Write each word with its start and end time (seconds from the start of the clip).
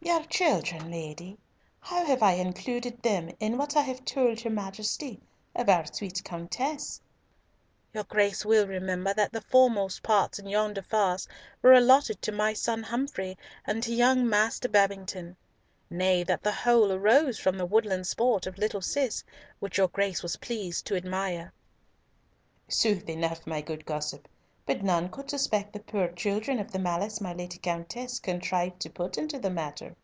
"Your 0.00 0.24
children, 0.24 0.90
lady! 0.90 1.36
How 1.80 2.06
have 2.06 2.22
I 2.22 2.32
included 2.32 3.02
them 3.02 3.30
in 3.40 3.58
what 3.58 3.76
I 3.76 3.82
have 3.82 4.04
told 4.06 4.40
her 4.40 4.48
Majesty 4.50 5.20
of 5.54 5.68
our 5.68 5.84
sweet 5.86 6.22
Countess?" 6.24 6.98
"Your 7.92 8.04
Grace 8.04 8.42
will 8.44 8.66
remember 8.66 9.12
that 9.12 9.32
the 9.32 9.42
foremost 9.42 10.02
parts 10.02 10.38
in 10.38 10.46
yonder 10.46 10.80
farce 10.80 11.28
were 11.60 11.74
allotted 11.74 12.22
to 12.22 12.32
my 12.32 12.52
son 12.54 12.82
Humfrey 12.84 13.36
and 13.66 13.82
to 13.82 13.92
young 13.94 14.26
Master 14.26 14.68
Babington. 14.68 15.36
Nay, 15.90 16.22
that 16.22 16.42
the 16.42 16.52
whole 16.52 16.90
arose 16.90 17.38
from 17.38 17.58
the 17.58 17.66
woodland 17.66 18.06
sport 18.06 18.46
of 18.46 18.56
little 18.56 18.80
Cis, 18.82 19.22
which 19.58 19.76
your 19.76 19.88
Grace 19.88 20.22
was 20.22 20.36
pleased 20.36 20.86
to 20.86 20.96
admire." 20.96 21.52
"Sooth 22.66 23.08
enough, 23.10 23.46
my 23.46 23.60
good 23.60 23.84
gossip, 23.84 24.26
but 24.66 24.82
none 24.82 25.08
could 25.08 25.30
suspect 25.30 25.72
the 25.72 25.78
poor 25.80 26.08
children 26.08 26.58
of 26.58 26.70
the 26.72 26.78
malice 26.78 27.22
my 27.22 27.32
Lady 27.32 27.56
Countess 27.56 28.20
contrived 28.20 28.78
to 28.78 28.90
put 28.90 29.16
into 29.16 29.38
the 29.38 29.48
matter." 29.48 29.96